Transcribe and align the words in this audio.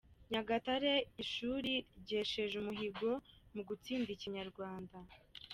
Nyagatare 0.31 0.93
Ishuri 1.23 1.73
ryesheje 2.01 2.53
umuhigo 2.57 3.09
mu 3.53 3.61
gutsinda 3.67 4.09
Ikinyarwanda 4.15 4.97